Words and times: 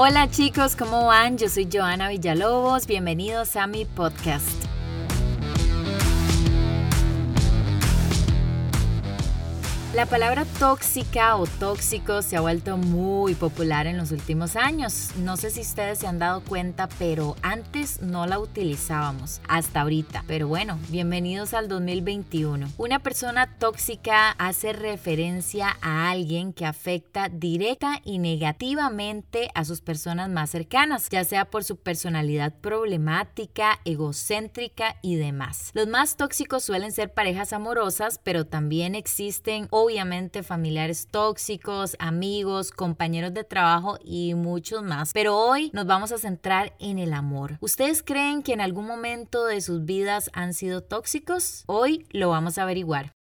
Hola 0.00 0.30
chicos, 0.30 0.76
¿cómo 0.76 1.06
van? 1.06 1.38
Yo 1.38 1.48
soy 1.48 1.68
Joana 1.68 2.08
Villalobos, 2.08 2.86
bienvenidos 2.86 3.56
a 3.56 3.66
mi 3.66 3.84
podcast. 3.84 4.57
La 9.98 10.06
palabra 10.06 10.44
tóxica 10.60 11.34
o 11.34 11.44
tóxico 11.44 12.22
se 12.22 12.36
ha 12.36 12.40
vuelto 12.40 12.76
muy 12.76 13.34
popular 13.34 13.88
en 13.88 13.96
los 13.96 14.12
últimos 14.12 14.54
años. 14.54 15.10
No 15.16 15.36
sé 15.36 15.50
si 15.50 15.62
ustedes 15.62 15.98
se 15.98 16.06
han 16.06 16.20
dado 16.20 16.40
cuenta, 16.44 16.88
pero 17.00 17.34
antes 17.42 18.00
no 18.00 18.24
la 18.24 18.38
utilizábamos, 18.38 19.40
hasta 19.48 19.80
ahorita. 19.80 20.22
Pero 20.28 20.46
bueno, 20.46 20.78
bienvenidos 20.90 21.52
al 21.52 21.66
2021. 21.66 22.68
Una 22.78 23.00
persona 23.00 23.58
tóxica 23.58 24.30
hace 24.38 24.72
referencia 24.72 25.76
a 25.80 26.10
alguien 26.10 26.52
que 26.52 26.64
afecta 26.64 27.28
directa 27.28 28.00
y 28.04 28.20
negativamente 28.20 29.50
a 29.56 29.64
sus 29.64 29.80
personas 29.80 30.30
más 30.30 30.50
cercanas, 30.50 31.08
ya 31.10 31.24
sea 31.24 31.46
por 31.46 31.64
su 31.64 31.76
personalidad 31.76 32.54
problemática, 32.60 33.80
egocéntrica 33.84 34.94
y 35.02 35.16
demás. 35.16 35.72
Los 35.74 35.88
más 35.88 36.16
tóxicos 36.16 36.62
suelen 36.62 36.92
ser 36.92 37.12
parejas 37.12 37.52
amorosas, 37.52 38.20
pero 38.22 38.46
también 38.46 38.94
existen 38.94 39.66
obviamente 39.88 40.42
familiares 40.42 41.08
tóxicos, 41.10 41.96
amigos, 41.98 42.72
compañeros 42.72 43.32
de 43.32 43.42
trabajo 43.42 43.98
y 44.04 44.34
muchos 44.34 44.82
más. 44.82 45.14
Pero 45.14 45.34
hoy 45.34 45.70
nos 45.72 45.86
vamos 45.86 46.12
a 46.12 46.18
centrar 46.18 46.74
en 46.78 46.98
el 46.98 47.14
amor. 47.14 47.56
¿Ustedes 47.60 48.02
creen 48.02 48.42
que 48.42 48.52
en 48.52 48.60
algún 48.60 48.86
momento 48.86 49.46
de 49.46 49.62
sus 49.62 49.86
vidas 49.86 50.30
han 50.34 50.52
sido 50.52 50.82
tóxicos? 50.82 51.64
Hoy 51.66 52.06
lo 52.10 52.28
vamos 52.28 52.58
a 52.58 52.64
averiguar. 52.64 53.17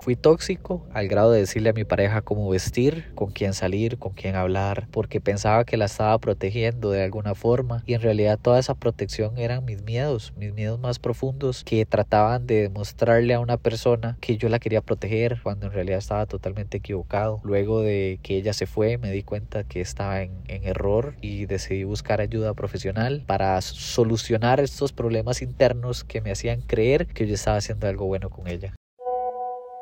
Fui 0.00 0.14
tóxico 0.14 0.86
al 0.92 1.08
grado 1.08 1.32
de 1.32 1.40
decirle 1.40 1.70
a 1.70 1.72
mi 1.72 1.84
pareja 1.84 2.22
cómo 2.22 2.48
vestir, 2.48 3.10
con 3.14 3.32
quién 3.32 3.54
salir, 3.54 3.98
con 3.98 4.12
quién 4.12 4.36
hablar, 4.36 4.86
porque 4.92 5.20
pensaba 5.20 5.64
que 5.64 5.76
la 5.76 5.86
estaba 5.86 6.16
protegiendo 6.18 6.90
de 6.90 7.02
alguna 7.02 7.34
forma 7.34 7.82
y 7.86 7.94
en 7.94 8.02
realidad 8.02 8.38
toda 8.40 8.60
esa 8.60 8.74
protección 8.74 9.36
eran 9.38 9.64
mis 9.64 9.82
miedos, 9.82 10.32
mis 10.36 10.52
miedos 10.52 10.78
más 10.78 10.98
profundos 10.98 11.64
que 11.64 11.84
trataban 11.86 12.46
de 12.46 12.62
demostrarle 12.62 13.34
a 13.34 13.40
una 13.40 13.56
persona 13.56 14.16
que 14.20 14.36
yo 14.36 14.48
la 14.48 14.60
quería 14.60 14.80
proteger 14.80 15.40
cuando 15.42 15.66
en 15.66 15.72
realidad 15.72 15.98
estaba 15.98 16.26
totalmente 16.26 16.76
equivocado. 16.76 17.40
Luego 17.42 17.80
de 17.80 18.20
que 18.22 18.36
ella 18.36 18.52
se 18.52 18.66
fue 18.66 18.98
me 18.98 19.10
di 19.10 19.22
cuenta 19.24 19.64
que 19.64 19.80
estaba 19.80 20.22
en, 20.22 20.30
en 20.46 20.64
error 20.64 21.14
y 21.20 21.46
decidí 21.46 21.84
buscar 21.84 22.20
ayuda 22.20 22.54
profesional 22.54 23.24
para 23.26 23.60
solucionar 23.60 24.60
estos 24.60 24.92
problemas 24.92 25.42
internos 25.42 26.04
que 26.04 26.20
me 26.20 26.30
hacían 26.30 26.60
creer 26.60 27.06
que 27.06 27.26
yo 27.26 27.34
estaba 27.34 27.56
haciendo 27.56 27.88
algo 27.88 28.06
bueno 28.06 28.30
con 28.30 28.46
ella. 28.46 28.74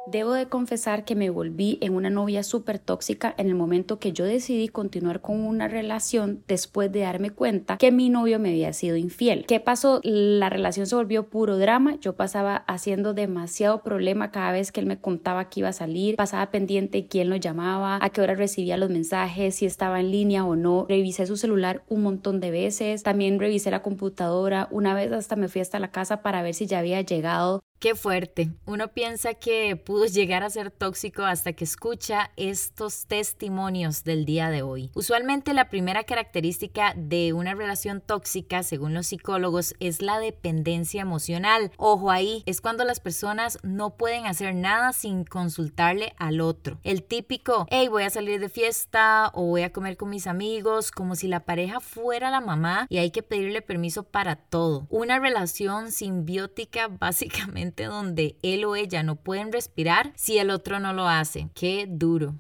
Debo 0.07 0.35
de 0.35 0.47
confesar 0.47 1.07
que 1.07 1.15
me 1.15 1.31
volví 1.31 1.79
en 1.81 1.95
una 1.95 2.11
novia 2.11 2.43
súper 2.43 2.79
tóxica 2.79 3.35
en 3.39 3.49
el 3.49 3.55
momento 3.55 3.99
que 3.99 4.13
yo 4.13 4.27
decidí 4.27 4.69
continuar 4.69 5.23
con 5.23 5.41
una 5.41 5.67
relación 5.67 6.43
después 6.47 6.93
de 6.93 7.01
darme 7.01 7.31
cuenta 7.31 7.79
que 7.79 7.91
mi 7.91 8.11
novio 8.11 8.39
me 8.39 8.51
había 8.51 8.75
sido 8.75 8.97
infiel. 8.97 9.47
¿Qué 9.47 9.61
pasó? 9.61 10.01
La 10.05 10.51
relación 10.51 10.87
se 10.87 10.95
volvió 10.95 11.29
puro 11.31 11.57
drama. 11.57 11.97
Yo 12.01 12.17
pasaba 12.17 12.57
haciendo 12.67 13.15
demasiado 13.15 13.83
problema 13.83 14.31
cada 14.31 14.53
vez 14.53 14.73
que 14.73 14.81
él 14.81 14.87
me 14.87 15.01
contaba 15.01 15.49
que 15.49 15.61
iba 15.61 15.71
a 15.71 15.73
salir. 15.73 16.17
Pasaba 16.17 16.51
pendiente 16.51 17.07
quién 17.07 17.31
lo 17.31 17.37
llamaba, 17.37 17.99
a 18.03 18.11
qué 18.11 18.21
hora 18.21 18.35
recibía 18.35 18.77
los 18.77 18.91
mensajes, 18.91 19.55
si 19.55 19.65
estaba 19.65 20.01
en 20.01 20.11
línea 20.11 20.45
o 20.45 20.55
no. 20.55 20.85
Revisé 20.87 21.27
su 21.27 21.39
celular 21.39 21.83
un 21.89 22.03
montón 22.03 22.41
de 22.41 22.51
veces. 22.51 23.03
También 23.03 23.41
revisé 23.41 23.71
la 23.71 23.81
computadora. 23.81 24.69
Una 24.71 24.93
vez 24.93 25.11
hasta 25.13 25.35
me 25.35 25.49
fui 25.49 25.63
hasta 25.63 25.79
la 25.79 25.91
casa 25.91 26.21
para 26.21 26.43
ver 26.43 26.53
si 26.53 26.67
ya 26.67 26.81
había 26.81 27.01
llegado. 27.01 27.63
Qué 27.85 27.95
fuerte. 27.95 28.51
Uno 28.65 28.89
piensa 28.89 29.35
que 29.35 29.77
pudo 29.95 30.07
llegar 30.07 30.43
a 30.43 30.51
ser 30.51 30.73
tóxico 30.73 31.23
hasta 31.23 31.53
que 31.53 31.63
escucha 31.63 32.33
estos 32.37 33.07
testimonios 33.07 34.03
del 34.03 34.25
día 34.25 34.51
de 34.51 34.61
hoy. 34.61 34.91
Usualmente 34.93 35.55
la 35.55 35.69
primera 35.69 36.03
característica 36.03 36.95
de 36.97 37.33
una 37.33 37.55
relación 37.55 38.01
tóxica, 38.01 38.65
según 38.65 38.93
los 38.93 39.07
psicólogos, 39.07 39.77
es 39.79 40.03
la 40.03 40.19
dependencia 40.19 41.01
emocional. 41.01 41.71
Ojo 41.77 42.11
ahí, 42.11 42.43
es 42.45 42.61
cuando 42.61 42.83
las 42.83 42.99
personas 42.99 43.61
no 43.63 43.91
pueden 43.91 44.27
hacer 44.27 44.57
nada 44.57 44.93
sin 44.93 45.23
consultarle 45.23 46.13
al 46.19 46.41
otro. 46.41 46.81
El 46.83 47.05
típico, 47.05 47.69
hey, 47.71 47.87
voy 47.87 48.03
a 48.03 48.11
salir 48.11 48.41
de 48.41 48.49
fiesta 48.49 49.31
o 49.33 49.45
voy 49.45 49.63
a 49.63 49.73
comer 49.73 49.97
con 49.97 50.11
mis 50.11 50.27
amigos, 50.27 50.91
como 50.91 51.15
si 51.15 51.29
la 51.29 51.45
pareja 51.45 51.79
fuera 51.79 52.33
la 52.33 52.41
mamá 52.41 52.89
y 52.91 52.99
hay 52.99 53.13
que 53.13 53.23
pedirle 53.23 53.63
permiso 53.63 54.03
para 54.03 54.35
todo. 54.35 54.89
Una 54.91 55.21
relación 55.21 55.93
simbiótica 55.93 56.89
básicamente 56.99 57.85
donde 57.85 58.35
él 58.43 58.65
o 58.65 58.75
ella 58.75 59.05
no 59.05 59.15
pueden 59.15 59.53
respirar 59.53 59.84
si 60.15 60.39
el 60.39 60.51
otro 60.51 60.81
no 60.81 60.93
lo 60.93 61.09
hace. 61.09 61.49
Qué 61.55 61.87
duro. 61.89 62.35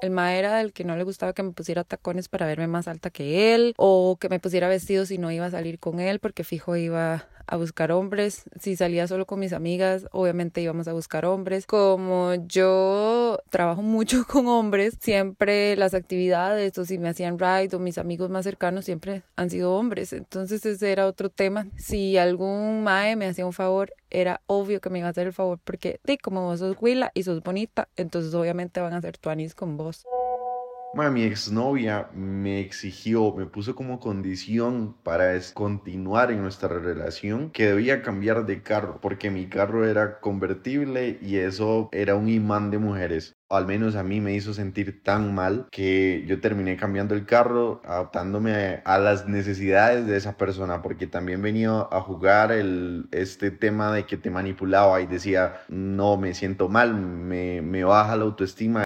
El 0.00 0.10
ma 0.10 0.34
era 0.34 0.56
del 0.56 0.72
que 0.72 0.84
no 0.84 0.96
le 0.96 1.04
gustaba 1.04 1.32
que 1.32 1.44
me 1.44 1.52
pusiera 1.52 1.84
tacones 1.84 2.28
para 2.28 2.46
verme 2.46 2.66
más 2.66 2.88
alta 2.88 3.10
que 3.10 3.54
él 3.54 3.72
o 3.76 4.16
que 4.20 4.28
me 4.28 4.40
pusiera 4.40 4.68
vestido 4.68 5.06
si 5.06 5.16
no 5.16 5.30
iba 5.30 5.46
a 5.46 5.50
salir 5.50 5.78
con 5.78 6.00
él 6.00 6.18
porque 6.18 6.42
fijo 6.42 6.74
iba 6.74 7.28
a 7.46 7.56
buscar 7.56 7.92
hombres. 7.92 8.44
Si 8.60 8.76
salía 8.76 9.06
solo 9.06 9.26
con 9.26 9.40
mis 9.40 9.52
amigas, 9.52 10.06
obviamente 10.12 10.60
íbamos 10.60 10.88
a 10.88 10.92
buscar 10.92 11.24
hombres. 11.24 11.66
Como 11.66 12.34
yo 12.46 13.38
trabajo 13.50 13.82
mucho 13.82 14.24
con 14.28 14.46
hombres, 14.48 14.96
siempre 15.00 15.76
las 15.76 15.94
actividades 15.94 16.76
o 16.78 16.84
si 16.84 16.98
me 16.98 17.08
hacían 17.08 17.38
ride 17.38 17.74
o 17.74 17.78
mis 17.78 17.98
amigos 17.98 18.30
más 18.30 18.44
cercanos 18.44 18.84
siempre 18.84 19.22
han 19.36 19.50
sido 19.50 19.74
hombres. 19.74 20.12
Entonces 20.12 20.64
ese 20.66 20.92
era 20.92 21.06
otro 21.06 21.28
tema. 21.28 21.66
Si 21.76 22.16
algún 22.16 22.82
mae 22.82 23.16
me 23.16 23.26
hacía 23.26 23.46
un 23.46 23.52
favor, 23.52 23.92
era 24.10 24.42
obvio 24.46 24.80
que 24.80 24.90
me 24.90 24.98
iba 24.98 25.08
a 25.08 25.10
hacer 25.10 25.26
el 25.26 25.32
favor 25.32 25.58
porque, 25.64 26.00
de 26.04 26.18
como 26.18 26.42
vos 26.44 26.60
sos 26.60 26.76
huila 26.80 27.10
y 27.14 27.22
sos 27.22 27.42
bonita, 27.42 27.88
entonces 27.96 28.34
obviamente 28.34 28.80
van 28.80 28.92
a 28.92 28.98
hacer 28.98 29.18
tuanis 29.18 29.54
con 29.54 29.76
vos. 29.76 30.04
Bueno, 30.94 31.10
mi 31.12 31.22
exnovia 31.22 32.10
me 32.12 32.60
exigió, 32.60 33.34
me 33.34 33.46
puso 33.46 33.74
como 33.74 33.98
condición 33.98 34.94
para 35.02 35.32
continuar 35.54 36.30
en 36.30 36.42
nuestra 36.42 36.68
relación 36.68 37.50
que 37.50 37.66
debía 37.68 38.02
cambiar 38.02 38.44
de 38.44 38.62
carro 38.62 38.98
porque 39.00 39.30
mi 39.30 39.48
carro 39.48 39.86
era 39.88 40.20
convertible 40.20 41.18
y 41.22 41.36
eso 41.36 41.88
era 41.92 42.14
un 42.14 42.28
imán 42.28 42.70
de 42.70 42.76
mujeres. 42.78 43.34
al 43.48 43.66
menos 43.66 43.96
a 43.96 44.02
mí 44.02 44.20
me 44.20 44.34
hizo 44.34 44.52
sentir 44.54 45.02
tan 45.02 45.34
mal 45.34 45.66
que 45.70 46.24
yo 46.26 46.40
terminé 46.40 46.76
cambiando 46.76 47.14
el 47.14 47.26
carro, 47.26 47.80
adaptándome 47.84 48.82
a 48.84 48.98
las 48.98 49.26
necesidades 49.28 50.06
de 50.06 50.16
esa 50.16 50.36
persona, 50.36 50.82
porque 50.82 51.06
también 51.06 51.42
venía 51.42 51.86
a 51.90 52.00
jugar 52.00 52.52
el, 52.52 53.08
este 53.12 53.50
tema 53.50 53.92
de 53.94 54.06
que 54.06 54.16
te 54.18 54.30
manipulaba 54.30 55.00
y 55.02 55.06
decía, 55.06 55.62
no, 55.68 56.16
me 56.16 56.34
siento 56.34 56.68
mal, 56.68 56.94
me 56.94 57.84
baja 57.84 58.16
la 58.16 58.24
autoestima. 58.24 58.84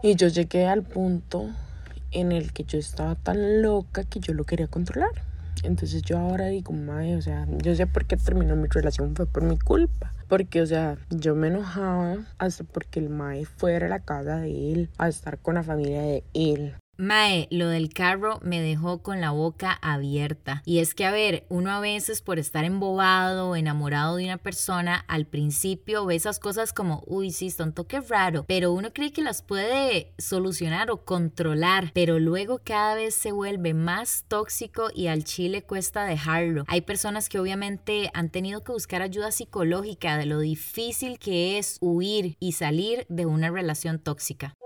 Y 0.00 0.14
yo 0.14 0.28
llegué 0.28 0.66
al 0.66 0.84
punto 0.84 1.48
en 2.12 2.30
el 2.30 2.52
que 2.52 2.62
yo 2.62 2.78
estaba 2.78 3.16
tan 3.16 3.62
loca 3.62 4.04
que 4.04 4.20
yo 4.20 4.32
lo 4.32 4.44
quería 4.44 4.68
controlar. 4.68 5.10
Entonces 5.64 6.02
yo 6.02 6.18
ahora 6.18 6.46
digo, 6.46 6.72
mae, 6.72 7.16
o 7.16 7.20
sea, 7.20 7.48
yo 7.64 7.74
sé 7.74 7.88
por 7.88 8.06
qué 8.06 8.16
terminó 8.16 8.54
mi 8.54 8.68
relación, 8.68 9.16
fue 9.16 9.26
por 9.26 9.42
mi 9.42 9.58
culpa. 9.58 10.14
Porque, 10.28 10.62
o 10.62 10.66
sea, 10.66 10.98
yo 11.10 11.34
me 11.34 11.48
enojaba 11.48 12.18
hasta 12.38 12.62
porque 12.62 13.00
el 13.00 13.08
mae 13.08 13.44
fuera 13.44 13.86
a 13.86 13.88
la 13.88 13.98
casa 13.98 14.36
de 14.36 14.72
él, 14.72 14.90
a 14.98 15.08
estar 15.08 15.38
con 15.38 15.56
la 15.56 15.64
familia 15.64 16.02
de 16.02 16.22
él. 16.32 16.74
Mae, 17.00 17.46
lo 17.52 17.68
del 17.68 17.94
carro 17.94 18.40
me 18.42 18.60
dejó 18.60 19.04
con 19.04 19.20
la 19.20 19.30
boca 19.30 19.78
abierta. 19.82 20.62
Y 20.66 20.80
es 20.80 20.94
que, 20.94 21.04
a 21.04 21.12
ver, 21.12 21.46
uno 21.48 21.70
a 21.70 21.78
veces 21.78 22.22
por 22.22 22.40
estar 22.40 22.64
embobado 22.64 23.50
o 23.50 23.54
enamorado 23.54 24.16
de 24.16 24.24
una 24.24 24.36
persona, 24.36 25.04
al 25.06 25.24
principio 25.24 26.04
ve 26.06 26.16
esas 26.16 26.40
cosas 26.40 26.72
como, 26.72 27.04
uy, 27.06 27.30
sí, 27.30 27.50
son 27.50 27.72
toques 27.72 28.08
raro, 28.08 28.44
pero 28.48 28.72
uno 28.72 28.92
cree 28.92 29.12
que 29.12 29.22
las 29.22 29.42
puede 29.42 30.12
solucionar 30.18 30.90
o 30.90 31.04
controlar, 31.04 31.92
pero 31.94 32.18
luego 32.18 32.60
cada 32.64 32.96
vez 32.96 33.14
se 33.14 33.30
vuelve 33.30 33.74
más 33.74 34.24
tóxico 34.26 34.88
y 34.92 35.06
al 35.06 35.22
chile 35.22 35.62
cuesta 35.62 36.04
dejarlo. 36.04 36.64
Hay 36.66 36.80
personas 36.80 37.28
que 37.28 37.38
obviamente 37.38 38.10
han 38.12 38.28
tenido 38.30 38.64
que 38.64 38.72
buscar 38.72 39.02
ayuda 39.02 39.30
psicológica 39.30 40.18
de 40.18 40.26
lo 40.26 40.40
difícil 40.40 41.20
que 41.20 41.58
es 41.58 41.78
huir 41.80 42.36
y 42.40 42.52
salir 42.52 43.06
de 43.08 43.24
una 43.24 43.52
relación 43.52 44.00
tóxica. 44.00 44.56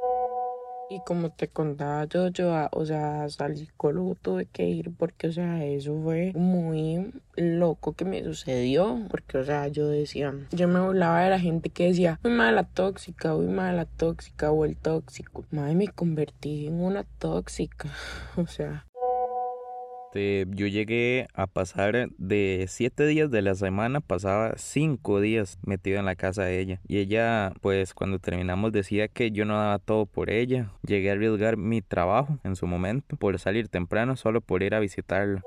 Y 0.92 1.00
como 1.06 1.30
te 1.30 1.48
contaba 1.48 2.04
yo, 2.04 2.28
yo, 2.28 2.68
o 2.70 2.84
sea, 2.84 3.22
al 3.22 3.56
psicólogo 3.56 4.14
tuve 4.14 4.44
que 4.44 4.68
ir 4.68 4.94
porque, 4.94 5.28
o 5.28 5.32
sea, 5.32 5.64
eso 5.64 5.98
fue 6.02 6.32
muy 6.34 7.14
loco 7.34 7.94
que 7.94 8.04
me 8.04 8.22
sucedió. 8.22 8.98
Porque, 9.08 9.38
o 9.38 9.44
sea, 9.44 9.68
yo 9.68 9.88
decía, 9.88 10.34
yo 10.50 10.68
me 10.68 10.80
burlaba 10.80 11.22
de 11.22 11.30
la 11.30 11.40
gente 11.40 11.70
que 11.70 11.86
decía, 11.86 12.20
muy 12.22 12.34
mala 12.34 12.64
tóxica, 12.64 13.32
muy 13.32 13.46
mala 13.46 13.86
tóxica, 13.86 14.52
o 14.52 14.66
el 14.66 14.76
tóxico. 14.76 15.46
Madre, 15.50 15.76
me 15.76 15.88
convertí 15.88 16.66
en 16.66 16.82
una 16.82 17.04
tóxica. 17.04 17.88
O 18.36 18.46
sea, 18.46 18.84
este, 20.12 20.44
yo 20.50 20.66
llegué 20.66 21.26
a 21.32 21.46
pasar 21.46 22.10
de 22.18 22.66
siete 22.68 23.06
días 23.06 23.30
de 23.30 23.40
la 23.40 23.54
semana, 23.54 24.00
pasaba 24.00 24.52
cinco 24.56 25.20
días 25.20 25.58
metido 25.64 25.98
en 25.98 26.04
la 26.04 26.16
casa 26.16 26.44
de 26.44 26.60
ella. 26.60 26.80
Y 26.86 26.98
ella, 26.98 27.54
pues 27.62 27.94
cuando 27.94 28.18
terminamos 28.18 28.72
decía 28.72 29.08
que 29.08 29.30
yo 29.30 29.46
no 29.46 29.56
daba 29.56 29.78
todo 29.78 30.04
por 30.04 30.28
ella. 30.28 30.70
Llegué 30.86 31.08
a 31.08 31.12
arriesgar 31.14 31.56
mi 31.56 31.80
trabajo 31.80 32.38
en 32.44 32.56
su 32.56 32.66
momento 32.66 33.16
por 33.16 33.38
salir 33.38 33.68
temprano 33.68 34.16
solo 34.16 34.42
por 34.42 34.62
ir 34.62 34.74
a 34.74 34.80
visitarlo. 34.80 35.40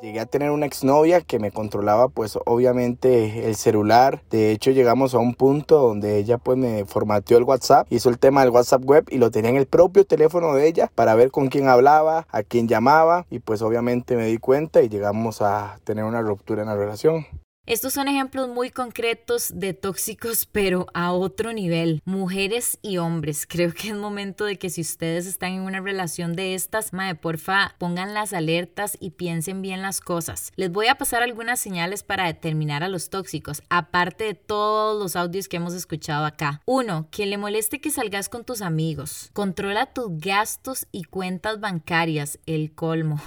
Llegué 0.00 0.20
a 0.20 0.26
tener 0.26 0.52
una 0.52 0.64
exnovia 0.64 1.20
que 1.22 1.40
me 1.40 1.50
controlaba 1.50 2.08
pues 2.08 2.38
obviamente 2.46 3.48
el 3.48 3.56
celular. 3.56 4.22
De 4.30 4.52
hecho 4.52 4.70
llegamos 4.70 5.12
a 5.12 5.18
un 5.18 5.34
punto 5.34 5.80
donde 5.80 6.18
ella 6.18 6.38
pues 6.38 6.56
me 6.56 6.84
formateó 6.84 7.36
el 7.36 7.42
WhatsApp, 7.42 7.88
hizo 7.90 8.08
el 8.08 8.20
tema 8.20 8.42
del 8.42 8.50
WhatsApp 8.50 8.84
web 8.84 9.06
y 9.10 9.18
lo 9.18 9.32
tenía 9.32 9.50
en 9.50 9.56
el 9.56 9.66
propio 9.66 10.04
teléfono 10.06 10.54
de 10.54 10.68
ella 10.68 10.88
para 10.94 11.16
ver 11.16 11.32
con 11.32 11.48
quién 11.48 11.68
hablaba, 11.68 12.28
a 12.30 12.44
quién 12.44 12.68
llamaba 12.68 13.26
y 13.28 13.40
pues 13.40 13.60
obviamente 13.60 14.14
me 14.14 14.26
di 14.26 14.38
cuenta 14.38 14.82
y 14.82 14.88
llegamos 14.88 15.42
a 15.42 15.80
tener 15.82 16.04
una 16.04 16.22
ruptura 16.22 16.62
en 16.62 16.68
la 16.68 16.76
relación. 16.76 17.26
Estos 17.68 17.92
son 17.92 18.08
ejemplos 18.08 18.48
muy 18.48 18.70
concretos 18.70 19.50
de 19.54 19.74
tóxicos, 19.74 20.46
pero 20.46 20.86
a 20.94 21.12
otro 21.12 21.52
nivel. 21.52 22.00
Mujeres 22.06 22.78
y 22.80 22.96
hombres. 22.96 23.46
Creo 23.46 23.74
que 23.74 23.88
es 23.88 23.94
momento 23.94 24.46
de 24.46 24.58
que 24.58 24.70
si 24.70 24.80
ustedes 24.80 25.26
están 25.26 25.52
en 25.52 25.60
una 25.60 25.82
relación 25.82 26.32
de 26.32 26.54
estas, 26.54 26.94
mae, 26.94 27.14
porfa, 27.14 27.74
pongan 27.76 28.14
las 28.14 28.32
alertas 28.32 28.96
y 29.00 29.10
piensen 29.10 29.60
bien 29.60 29.82
las 29.82 30.00
cosas. 30.00 30.50
Les 30.56 30.72
voy 30.72 30.86
a 30.86 30.94
pasar 30.94 31.22
algunas 31.22 31.60
señales 31.60 32.02
para 32.02 32.24
determinar 32.24 32.82
a 32.82 32.88
los 32.88 33.10
tóxicos, 33.10 33.62
aparte 33.68 34.24
de 34.24 34.34
todos 34.34 34.98
los 34.98 35.14
audios 35.14 35.46
que 35.46 35.58
hemos 35.58 35.74
escuchado 35.74 36.24
acá. 36.24 36.62
Uno, 36.64 37.08
que 37.10 37.26
le 37.26 37.36
moleste 37.36 37.82
que 37.82 37.90
salgas 37.90 38.30
con 38.30 38.44
tus 38.44 38.62
amigos. 38.62 39.28
Controla 39.34 39.92
tus 39.92 40.06
gastos 40.18 40.86
y 40.90 41.04
cuentas 41.04 41.60
bancarias, 41.60 42.38
el 42.46 42.74
colmo 42.74 43.20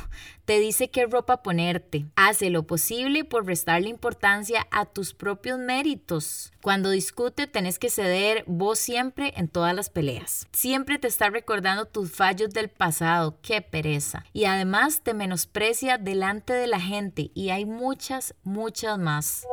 te 0.45 0.59
dice 0.59 0.89
qué 0.89 1.05
ropa 1.05 1.43
ponerte. 1.43 2.07
Hace 2.17 2.49
lo 2.49 2.67
posible 2.67 3.23
por 3.23 3.45
restarle 3.45 3.87
importancia 3.87 4.30
a 4.71 4.85
tus 4.85 5.13
propios 5.13 5.59
méritos. 5.59 6.53
Cuando 6.61 6.89
discute 6.89 7.47
tenés 7.47 7.79
que 7.79 7.89
ceder 7.89 8.43
vos 8.47 8.79
siempre 8.79 9.33
en 9.35 9.47
todas 9.47 9.75
las 9.75 9.89
peleas. 9.89 10.47
Siempre 10.51 10.99
te 10.99 11.07
está 11.07 11.29
recordando 11.29 11.85
tus 11.85 12.11
fallos 12.11 12.51
del 12.51 12.69
pasado, 12.69 13.37
qué 13.41 13.61
pereza. 13.61 14.23
Y 14.31 14.45
además 14.45 15.01
te 15.01 15.13
menosprecia 15.13 15.97
delante 15.97 16.53
de 16.53 16.67
la 16.67 16.79
gente 16.79 17.31
y 17.33 17.49
hay 17.49 17.65
muchas, 17.65 18.35
muchas 18.43 18.97
más. 18.97 19.45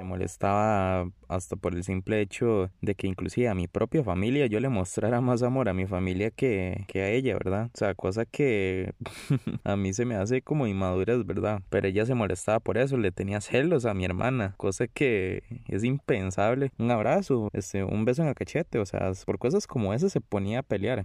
Se 0.00 0.04
molestaba 0.04 1.10
hasta 1.28 1.56
por 1.56 1.74
el 1.74 1.84
simple 1.84 2.22
hecho 2.22 2.70
de 2.80 2.94
que 2.94 3.06
inclusive 3.06 3.48
a 3.50 3.54
mi 3.54 3.68
propia 3.68 4.02
familia 4.02 4.46
yo 4.46 4.58
le 4.58 4.70
mostrara 4.70 5.20
más 5.20 5.42
amor 5.42 5.68
a 5.68 5.74
mi 5.74 5.84
familia 5.84 6.30
que, 6.30 6.86
que 6.88 7.02
a 7.02 7.10
ella, 7.10 7.34
¿verdad? 7.34 7.68
O 7.74 7.76
sea, 7.76 7.94
cosa 7.94 8.24
que 8.24 8.94
a 9.62 9.76
mí 9.76 9.92
se 9.92 10.06
me 10.06 10.14
hace 10.14 10.40
como 10.40 10.66
inmadurez, 10.66 11.26
¿verdad? 11.26 11.60
Pero 11.68 11.86
ella 11.86 12.06
se 12.06 12.14
molestaba 12.14 12.60
por 12.60 12.78
eso, 12.78 12.96
le 12.96 13.12
tenía 13.12 13.42
celos 13.42 13.84
a 13.84 13.92
mi 13.92 14.06
hermana, 14.06 14.54
cosa 14.56 14.86
que 14.86 15.42
es 15.68 15.84
impensable. 15.84 16.72
Un 16.78 16.90
abrazo, 16.90 17.50
este, 17.52 17.84
un 17.84 18.06
beso 18.06 18.22
en 18.22 18.28
el 18.28 18.34
cachete, 18.34 18.78
o 18.78 18.86
sea, 18.86 19.12
por 19.26 19.38
cosas 19.38 19.66
como 19.66 19.92
esas 19.92 20.12
se 20.12 20.22
ponía 20.22 20.60
a 20.60 20.62
pelear. 20.62 21.04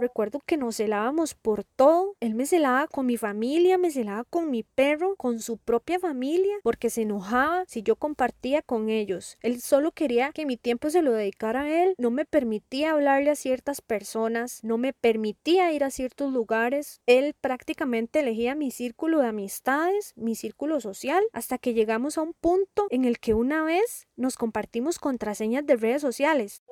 Recuerdo 0.00 0.40
que 0.46 0.56
nos 0.56 0.76
celábamos 0.76 1.34
por 1.34 1.64
todo. 1.64 2.14
Él 2.20 2.34
me 2.34 2.46
celaba 2.46 2.86
con 2.86 3.06
mi 3.06 3.16
familia, 3.16 3.78
me 3.78 3.90
celaba 3.90 4.24
con 4.24 4.50
mi 4.50 4.62
perro, 4.62 5.16
con 5.16 5.40
su 5.40 5.58
propia 5.58 5.98
familia, 5.98 6.54
porque 6.62 6.88
se 6.88 7.02
enojaba 7.02 7.64
si 7.66 7.82
yo 7.82 7.96
compartía 7.96 8.62
con 8.62 8.90
ellos. 8.90 9.36
Él 9.42 9.60
solo 9.60 9.90
quería 9.90 10.30
que 10.32 10.46
mi 10.46 10.56
tiempo 10.56 10.90
se 10.90 11.02
lo 11.02 11.12
dedicara 11.12 11.62
a 11.62 11.82
él. 11.82 11.94
No 11.98 12.10
me 12.10 12.24
permitía 12.24 12.92
hablarle 12.92 13.30
a 13.30 13.34
ciertas 13.34 13.80
personas, 13.80 14.62
no 14.62 14.78
me 14.78 14.92
permitía 14.92 15.72
ir 15.72 15.82
a 15.82 15.90
ciertos 15.90 16.32
lugares. 16.32 17.00
Él 17.06 17.34
prácticamente 17.40 18.20
elegía 18.20 18.54
mi 18.54 18.70
círculo 18.70 19.20
de 19.20 19.28
amistades, 19.28 20.12
mi 20.16 20.36
círculo 20.36 20.80
social, 20.80 21.24
hasta 21.32 21.58
que 21.58 21.74
llegamos 21.74 22.18
a 22.18 22.22
un 22.22 22.34
punto 22.34 22.86
en 22.90 23.04
el 23.04 23.18
que 23.18 23.34
una 23.34 23.64
vez 23.64 24.06
nos 24.16 24.36
compartimos 24.36 24.98
contraseñas 25.00 25.66
de 25.66 25.76
redes 25.76 26.02
sociales. 26.02 26.62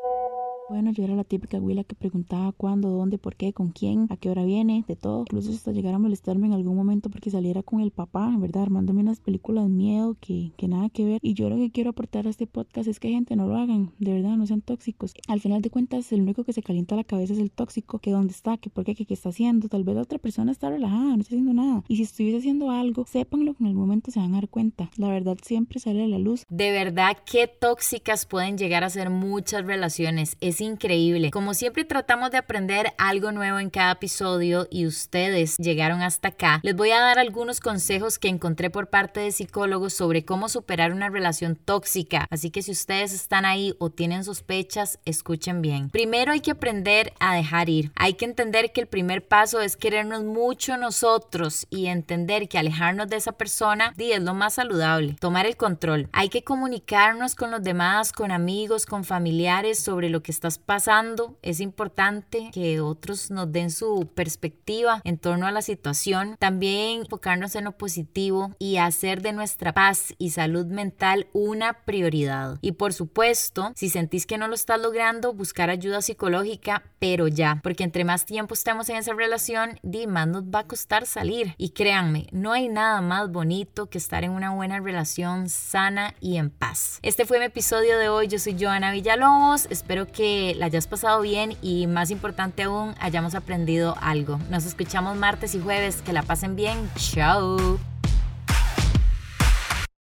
Bueno, 0.68 0.90
yo 0.90 1.04
era 1.04 1.14
la 1.14 1.22
típica 1.22 1.58
abuela 1.58 1.84
que 1.84 1.94
preguntaba 1.94 2.50
cuándo, 2.50 2.90
dónde, 2.90 3.18
por 3.18 3.36
qué, 3.36 3.52
con 3.52 3.70
quién, 3.70 4.08
a 4.10 4.16
qué 4.16 4.30
hora 4.30 4.44
viene, 4.44 4.84
de 4.88 4.96
todo. 4.96 5.20
Incluso 5.20 5.52
hasta 5.52 5.70
llegar 5.70 5.94
a 5.94 5.98
molestarme 6.00 6.48
en 6.48 6.54
algún 6.54 6.74
momento 6.74 7.08
porque 7.08 7.30
saliera 7.30 7.62
con 7.62 7.80
el 7.80 7.92
papá, 7.92 8.34
¿verdad? 8.36 8.64
Armándome 8.64 9.00
unas 9.02 9.20
películas 9.20 9.64
de 9.64 9.70
miedo 9.70 10.16
que, 10.20 10.50
que 10.56 10.66
nada 10.66 10.88
que 10.88 11.04
ver. 11.04 11.18
Y 11.22 11.34
yo 11.34 11.48
lo 11.48 11.56
que 11.56 11.70
quiero 11.70 11.90
aportar 11.90 12.26
a 12.26 12.30
este 12.30 12.48
podcast 12.48 12.88
es 12.88 12.98
que 12.98 13.10
gente 13.10 13.36
no 13.36 13.46
lo 13.46 13.56
hagan, 13.56 13.92
de 14.00 14.14
verdad, 14.14 14.36
no 14.36 14.44
sean 14.46 14.60
tóxicos. 14.60 15.14
Al 15.28 15.40
final 15.40 15.62
de 15.62 15.70
cuentas, 15.70 16.10
el 16.10 16.22
único 16.22 16.42
que 16.42 16.52
se 16.52 16.62
calienta 16.62 16.96
la 16.96 17.04
cabeza 17.04 17.34
es 17.34 17.38
el 17.38 17.52
tóxico, 17.52 18.00
que 18.00 18.10
dónde 18.10 18.32
está, 18.32 18.56
que 18.56 18.68
por 18.68 18.84
qué, 18.84 18.96
que 18.96 19.06
qué 19.06 19.14
está 19.14 19.28
haciendo. 19.28 19.68
Tal 19.68 19.84
vez 19.84 19.94
la 19.94 20.02
otra 20.02 20.18
persona 20.18 20.50
está 20.50 20.68
relajada, 20.68 21.14
no 21.14 21.20
está 21.20 21.36
haciendo 21.36 21.54
nada. 21.54 21.84
Y 21.86 21.96
si 21.96 22.02
estuviese 22.02 22.38
haciendo 22.38 22.72
algo, 22.72 23.06
sépanlo 23.06 23.54
que 23.54 23.62
en 23.62 23.68
algún 23.68 23.82
momento 23.82 24.10
se 24.10 24.18
van 24.18 24.32
a 24.34 24.40
dar 24.40 24.48
cuenta. 24.48 24.90
La 24.96 25.10
verdad 25.10 25.38
siempre 25.42 25.78
sale 25.78 26.02
a 26.02 26.08
la 26.08 26.18
luz. 26.18 26.44
De 26.48 26.72
verdad, 26.72 27.16
qué 27.30 27.46
tóxicas 27.46 28.26
pueden 28.26 28.58
llegar 28.58 28.82
a 28.82 28.90
ser 28.90 29.10
muchas 29.10 29.64
relaciones. 29.64 30.36
Es 30.40 30.55
increíble. 30.60 31.30
Como 31.30 31.54
siempre 31.54 31.84
tratamos 31.84 32.30
de 32.30 32.38
aprender 32.38 32.92
algo 32.98 33.32
nuevo 33.32 33.58
en 33.58 33.70
cada 33.70 33.92
episodio 33.92 34.66
y 34.70 34.86
ustedes 34.86 35.56
llegaron 35.58 36.02
hasta 36.02 36.28
acá, 36.28 36.60
les 36.62 36.74
voy 36.74 36.90
a 36.90 37.00
dar 37.00 37.18
algunos 37.18 37.60
consejos 37.60 38.18
que 38.18 38.28
encontré 38.28 38.70
por 38.70 38.88
parte 38.88 39.20
de 39.20 39.32
psicólogos 39.32 39.92
sobre 39.92 40.24
cómo 40.24 40.48
superar 40.48 40.92
una 40.92 41.08
relación 41.08 41.56
tóxica. 41.56 42.26
Así 42.30 42.50
que 42.50 42.62
si 42.62 42.72
ustedes 42.72 43.12
están 43.12 43.44
ahí 43.44 43.74
o 43.78 43.90
tienen 43.90 44.24
sospechas, 44.24 44.98
escuchen 45.04 45.62
bien. 45.62 45.90
Primero 45.90 46.32
hay 46.32 46.40
que 46.40 46.52
aprender 46.52 47.12
a 47.20 47.34
dejar 47.34 47.68
ir. 47.68 47.92
Hay 47.96 48.14
que 48.14 48.24
entender 48.24 48.72
que 48.72 48.80
el 48.80 48.86
primer 48.86 49.26
paso 49.26 49.60
es 49.60 49.76
querernos 49.76 50.24
mucho 50.24 50.76
nosotros 50.76 51.66
y 51.70 51.86
entender 51.86 52.48
que 52.48 52.58
alejarnos 52.58 53.08
de 53.08 53.16
esa 53.16 53.32
persona 53.32 53.92
es 54.16 54.22
lo 54.22 54.34
más 54.34 54.54
saludable. 54.54 55.16
Tomar 55.20 55.46
el 55.46 55.56
control. 55.56 56.08
Hay 56.12 56.28
que 56.28 56.42
comunicarnos 56.42 57.34
con 57.34 57.50
los 57.50 57.62
demás, 57.62 58.12
con 58.12 58.30
amigos, 58.30 58.86
con 58.86 59.04
familiares 59.04 59.78
sobre 59.78 60.08
lo 60.08 60.22
que 60.22 60.32
estás 60.46 60.58
pasando. 60.58 61.36
Es 61.42 61.60
importante 61.60 62.50
que 62.52 62.80
otros 62.80 63.30
nos 63.30 63.50
den 63.50 63.70
su 63.70 64.08
perspectiva 64.14 65.00
en 65.04 65.18
torno 65.18 65.46
a 65.46 65.50
la 65.50 65.62
situación. 65.62 66.36
También 66.38 67.00
enfocarnos 67.00 67.56
en 67.56 67.64
lo 67.64 67.72
positivo 67.72 68.54
y 68.58 68.76
hacer 68.76 69.22
de 69.22 69.32
nuestra 69.32 69.72
paz 69.72 70.14
y 70.18 70.30
salud 70.30 70.66
mental 70.66 71.26
una 71.32 71.84
prioridad. 71.84 72.58
Y 72.60 72.72
por 72.72 72.92
supuesto, 72.92 73.72
si 73.74 73.90
sentís 73.90 74.26
que 74.26 74.38
no 74.38 74.46
lo 74.46 74.54
estás 74.54 74.80
logrando, 74.80 75.32
buscar 75.32 75.68
ayuda 75.70 76.00
psicológica, 76.00 76.84
pero 76.98 77.26
ya, 77.26 77.60
porque 77.62 77.84
entre 77.84 78.04
más 78.04 78.24
tiempo 78.24 78.54
estemos 78.54 78.88
en 78.88 78.96
esa 78.96 79.14
relación, 79.14 79.80
di 79.82 80.06
más 80.06 80.28
nos 80.28 80.44
va 80.44 80.60
a 80.60 80.66
costar 80.66 81.06
salir. 81.06 81.54
Y 81.58 81.70
créanme, 81.70 82.28
no 82.30 82.52
hay 82.52 82.68
nada 82.68 83.00
más 83.00 83.30
bonito 83.32 83.86
que 83.86 83.98
estar 83.98 84.22
en 84.22 84.30
una 84.30 84.54
buena 84.54 84.78
relación 84.78 85.48
sana 85.48 86.14
y 86.20 86.36
en 86.36 86.50
paz. 86.50 87.00
Este 87.02 87.26
fue 87.26 87.38
mi 87.38 87.46
episodio 87.46 87.98
de 87.98 88.08
hoy. 88.08 88.28
Yo 88.28 88.38
soy 88.38 88.56
Joana 88.58 88.92
Villalobos. 88.92 89.66
Espero 89.70 90.06
la 90.56 90.66
hayas 90.66 90.86
pasado 90.86 91.20
bien 91.20 91.56
y 91.62 91.86
más 91.86 92.10
importante 92.10 92.64
aún, 92.64 92.94
hayamos 93.00 93.34
aprendido 93.34 93.96
algo. 94.00 94.38
Nos 94.50 94.66
escuchamos 94.66 95.16
martes 95.16 95.54
y 95.54 95.60
jueves. 95.60 96.02
Que 96.02 96.12
la 96.12 96.22
pasen 96.22 96.56
bien. 96.56 96.90
Chao. 96.96 97.78